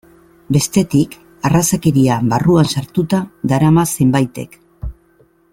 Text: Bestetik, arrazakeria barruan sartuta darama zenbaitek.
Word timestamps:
Bestetik, 0.55 1.17
arrazakeria 1.49 2.17
barruan 2.33 2.73
sartuta 2.77 3.23
darama 3.53 3.87
zenbaitek. 3.99 4.63